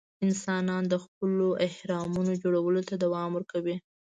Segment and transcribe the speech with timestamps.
[0.25, 3.75] انسانان د خپلو اهرامونو جوړولو ته دوام ورکوي.